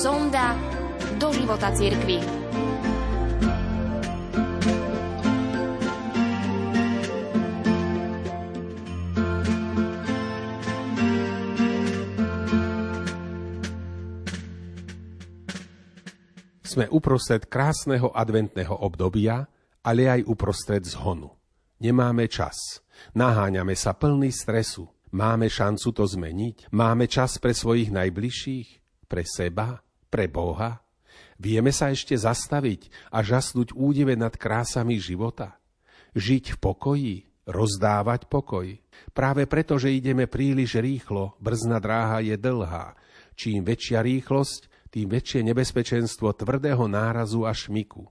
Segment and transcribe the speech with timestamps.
[0.00, 0.56] Sonda
[1.20, 2.24] do života cirkvi.
[16.64, 19.44] Sme uprostred krásneho adventného obdobia,
[19.84, 21.28] ale aj uprostred zhonu.
[21.84, 22.80] Nemáme čas.
[23.12, 24.88] Naháňame sa plný stresu.
[25.12, 26.72] Máme šancu to zmeniť?
[26.72, 28.68] Máme čas pre svojich najbližších?
[29.04, 29.89] Pre seba?
[30.10, 30.82] Pre Boha?
[31.38, 35.56] Vieme sa ešte zastaviť a žasnúť údive nad krásami života?
[36.18, 37.16] Žiť v pokoji?
[37.46, 38.66] Rozdávať pokoj?
[39.16, 42.94] Práve preto, že ideme príliš rýchlo, brzna dráha je dlhá.
[43.34, 48.10] Čím väčšia rýchlosť, tým väčšie nebezpečenstvo tvrdého nárazu a šmiku.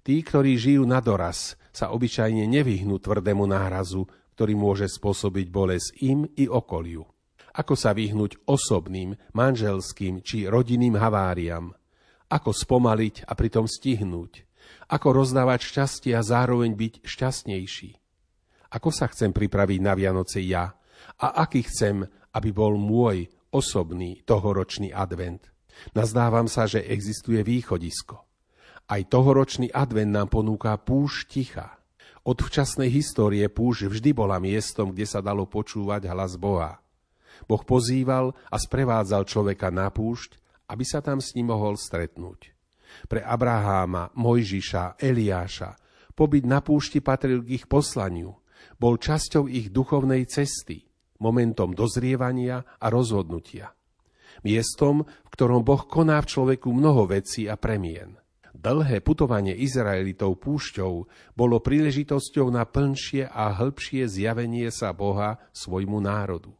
[0.00, 6.26] Tí, ktorí žijú na doraz, sa obyčajne nevyhnú tvrdému nárazu, ktorý môže spôsobiť bolesť im
[6.38, 7.13] i okoliu.
[7.54, 11.70] Ako sa vyhnúť osobným, manželským či rodinným haváriam?
[12.26, 14.42] Ako spomaliť a pritom stihnúť?
[14.90, 17.90] Ako rozdávať šťastie a zároveň byť šťastnejší?
[18.74, 20.74] Ako sa chcem pripraviť na Vianoce ja?
[21.22, 22.02] A aký chcem,
[22.34, 25.46] aby bol môj osobný tohoročný advent?
[25.94, 28.18] Nazdávam sa, že existuje východisko.
[28.90, 31.78] Aj tohoročný advent nám ponúka púšť ticha.
[32.26, 36.83] Od včasnej histórie púšť vždy bola miestom, kde sa dalo počúvať hlas Boha.
[37.44, 40.38] Boh pozýval a sprevádzal človeka na púšť,
[40.70, 42.54] aby sa tam s ním mohol stretnúť.
[43.10, 45.74] Pre Abraháma, Mojžiša, Eliáša
[46.14, 48.38] pobyt na púšti patril k ich poslaniu,
[48.78, 50.86] bol časťou ich duchovnej cesty,
[51.18, 53.74] momentom dozrievania a rozhodnutia
[54.42, 58.18] miestom, v ktorom Boh koná v človeku mnoho vecí a premien.
[58.54, 60.92] Dlhé putovanie Izraelitov púšťou
[61.34, 66.54] bolo príležitosťou na plnšie a hĺbšie zjavenie sa Boha svojmu národu.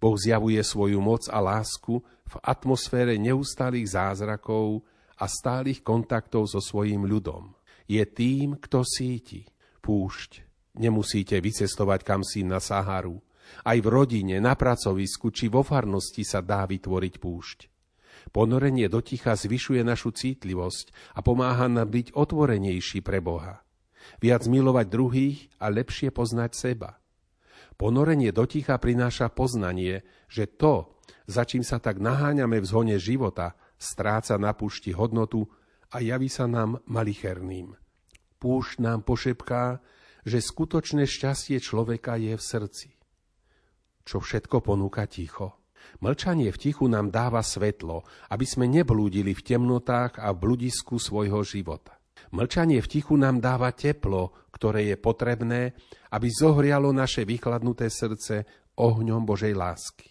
[0.00, 4.82] Boh zjavuje svoju moc a lásku v atmosfére neustálých zázrakov
[5.20, 7.54] a stálych kontaktov so svojím ľudom.
[7.86, 9.46] Je tým, kto síti.
[9.82, 10.46] Púšť.
[10.78, 13.20] Nemusíte vycestovať kam si na Saharu.
[13.66, 17.58] Aj v rodine, na pracovisku či vo farnosti sa dá vytvoriť púšť.
[18.30, 23.66] Ponorenie do ticha zvyšuje našu cítlivosť a pomáha nám byť otvorenejší pre Boha.
[24.22, 27.01] Viac milovať druhých a lepšie poznať seba.
[27.82, 33.58] Ponorenie do ticha prináša poznanie, že to, za čím sa tak naháňame v zhone života,
[33.74, 35.50] stráca na púšti hodnotu
[35.90, 37.74] a javí sa nám malicherným.
[38.38, 39.82] Púšť nám pošepká,
[40.22, 43.02] že skutočné šťastie človeka je v srdci
[44.02, 45.62] čo všetko ponúka ticho.
[45.98, 51.42] Mlčanie v tichu nám dáva svetlo, aby sme neblúdili v temnotách a v bludisku svojho
[51.42, 51.98] života.
[52.32, 55.76] Mlčanie v tichu nám dáva teplo, ktoré je potrebné,
[56.16, 58.48] aby zohrialo naše vychladnuté srdce
[58.80, 60.08] ohňom Božej lásky.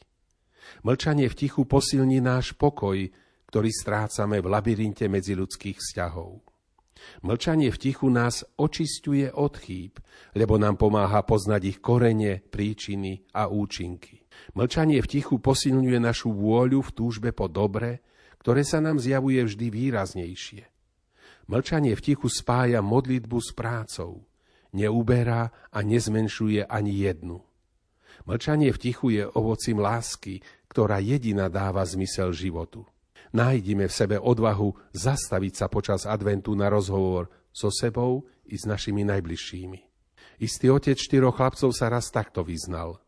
[0.86, 2.96] Mlčanie v tichu posilní náš pokoj,
[3.50, 6.46] ktorý strácame v labyrinte medziludských vzťahov.
[7.26, 9.98] Mlčanie v tichu nás očistuje od chýb,
[10.38, 14.22] lebo nám pomáha poznať ich korene, príčiny a účinky.
[14.53, 18.06] Mlčanie v tichu posilňuje našu vôľu v túžbe po dobre,
[18.46, 20.71] ktoré sa nám zjavuje vždy výraznejšie.
[21.50, 24.25] Mlčanie v tichu spája modlitbu s prácou,
[24.74, 27.41] neuberá a nezmenšuje ani jednu.
[28.28, 32.85] Mlčanie v tichu je ovocím lásky, ktorá jediná dáva zmysel životu
[33.31, 39.08] nájdime v sebe odvahu zastaviť sa počas adventu na rozhovor so sebou i s našimi
[39.08, 39.79] najbližšími.
[40.41, 43.00] Istý otec štyroch chlapcov sa raz takto vyznal.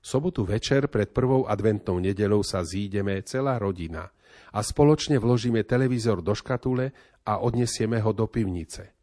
[0.00, 4.08] V sobotu večer pred prvou adventnou nedelou sa zídeme celá rodina
[4.50, 6.92] a spoločne vložíme televízor do škatule
[7.26, 8.94] a odnesieme ho do pivnice.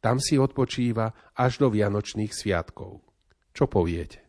[0.00, 3.02] Tam si odpočíva až do Vianočných sviatkov.
[3.56, 4.22] Čo poviete?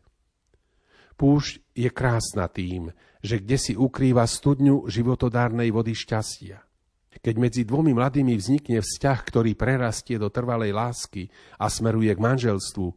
[1.18, 2.94] Púšť je krásna tým,
[3.25, 6.62] že kde si ukrýva studňu životodárnej vody šťastia.
[7.18, 12.93] Keď medzi dvomi mladými vznikne vzťah, ktorý prerastie do trvalej lásky a smeruje k manželstvu,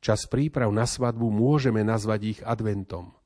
[0.00, 3.17] čas príprav na svadbu môžeme nazvať ich adventom.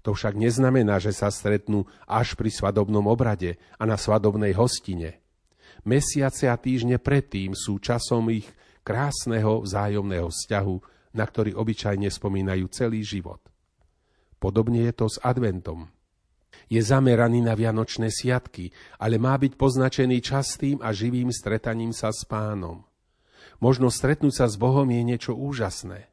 [0.00, 5.20] To však neznamená, že sa stretnú až pri svadobnom obrade a na svadobnej hostine.
[5.84, 8.48] Mesiace a týždne predtým sú časom ich
[8.80, 10.76] krásneho vzájomného vzťahu,
[11.16, 13.40] na ktorý obyčajne spomínajú celý život.
[14.40, 15.92] Podobne je to s adventom.
[16.70, 22.24] Je zameraný na vianočné sviatky, ale má byť poznačený častým a živým stretaním sa s
[22.24, 22.86] pánom.
[23.60, 26.08] Možno stretnúť sa s Bohom je niečo úžasné.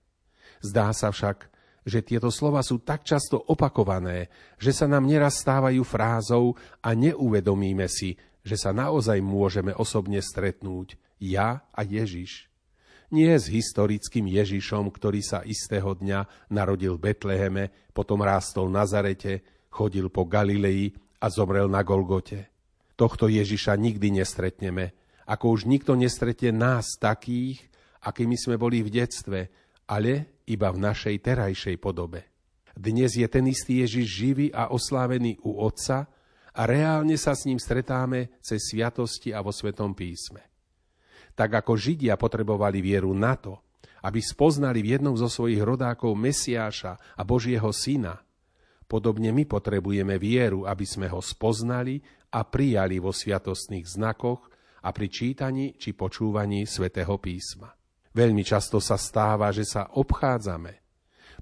[0.59, 1.47] Zdá sa však,
[1.87, 4.27] že tieto slova sú tak často opakované,
[4.59, 10.99] že sa nám neraz stávajú frázou a neuvedomíme si, že sa naozaj môžeme osobne stretnúť
[11.23, 12.47] ja a Ježiš
[13.11, 17.63] nie s historickým Ježišom, ktorý sa istého dňa narodil v Betleheme,
[17.95, 20.91] potom rástol na Nazarete, chodil po Galilei
[21.23, 22.51] a zomrel na Golgote.
[22.99, 24.91] Tohto Ježiša nikdy nestretneme,
[25.27, 27.61] ako už nikto nestretne nás takých,
[28.03, 29.39] akými sme boli v detstve,
[29.87, 32.23] ale iba v našej terajšej podobe.
[32.73, 36.07] Dnes je ten istý Ježiš živý a oslávený u Otca
[36.55, 40.41] a reálne sa s ním stretáme cez sviatosti a vo Svetom písme.
[41.37, 43.61] Tak ako Židia potrebovali vieru na to,
[44.01, 48.17] aby spoznali v jednom zo svojich rodákov Mesiáša a Božieho syna,
[48.89, 52.01] podobne my potrebujeme vieru, aby sme ho spoznali
[52.33, 54.49] a prijali vo sviatostných znakoch
[54.81, 57.76] a pri čítaní či počúvaní svätého písma.
[58.17, 60.73] Veľmi často sa stáva, že sa obchádzame.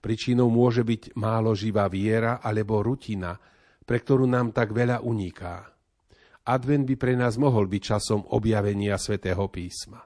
[0.03, 3.39] Príčinou môže byť málo živá viera alebo rutina,
[3.87, 5.71] pre ktorú nám tak veľa uniká.
[6.45, 10.03] Advent by pre nás mohol byť časom objavenia svätého písma.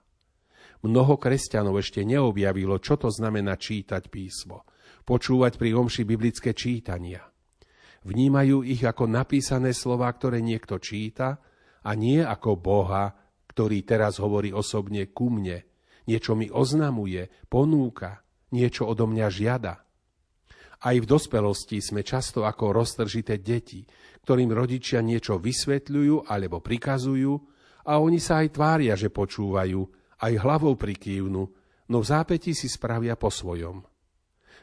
[0.85, 4.63] Mnoho kresťanov ešte neobjavilo, čo to znamená čítať písmo,
[5.03, 7.25] počúvať pri omši biblické čítania.
[8.05, 11.41] Vnímajú ich ako napísané slova, ktoré niekto číta,
[11.83, 13.11] a nie ako Boha,
[13.51, 15.68] ktorý teraz hovorí osobne ku mne,
[16.09, 19.85] niečo mi oznamuje, ponúka, niečo odo mňa žiada.
[20.79, 23.85] Aj v dospelosti sme často ako roztržité deti,
[24.25, 27.33] ktorým rodičia niečo vysvetľujú alebo prikazujú
[27.85, 29.81] a oni sa aj tvária, že počúvajú,
[30.19, 31.43] aj hlavou prikývnu,
[31.89, 33.85] no v zápäti si spravia po svojom.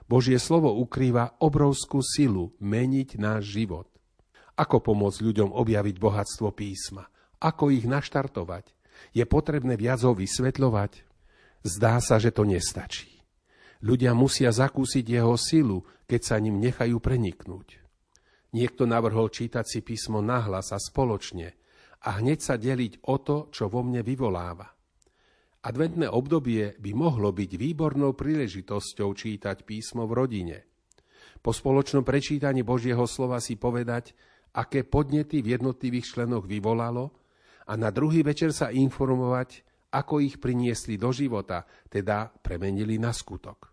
[0.06, 3.90] Božie slovo ukrýva obrovskú silu meniť náš život.
[4.56, 7.04] Ako pomôcť ľuďom objaviť bohatstvo písma?
[7.42, 8.72] Ako ich naštartovať?
[9.12, 11.05] Je potrebné viac ho vysvetľovať?
[11.66, 13.10] Zdá sa, že to nestačí.
[13.82, 17.82] Ľudia musia zakúsiť jeho silu, keď sa ním nechajú preniknúť.
[18.54, 21.58] Niekto navrhol čítať si písmo nahlas a spoločne
[22.06, 24.70] a hneď sa deliť o to, čo vo mne vyvoláva.
[25.66, 30.58] Adventné obdobie by mohlo byť výbornou príležitosťou čítať písmo v rodine.
[31.42, 34.14] Po spoločnom prečítaní Božieho slova si povedať,
[34.54, 37.10] aké podnety v jednotlivých členoch vyvolalo
[37.66, 43.70] a na druhý večer sa informovať, ako ich priniesli do života, teda premenili na skutok.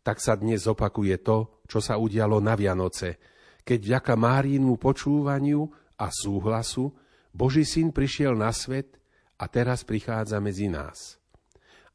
[0.00, 3.18] Tak sa dnes opakuje to, čo sa udialo na Vianoce,
[3.66, 5.68] keď vďaka Márínmu počúvaniu
[6.00, 6.94] a súhlasu
[7.34, 8.96] Boží syn prišiel na svet
[9.36, 11.20] a teraz prichádza medzi nás.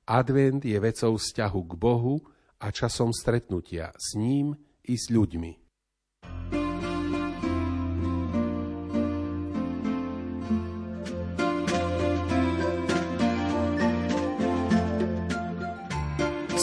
[0.04, 2.16] Advent je vecou vzťahu k Bohu
[2.60, 5.63] a časom stretnutia s ním i s ľuďmi.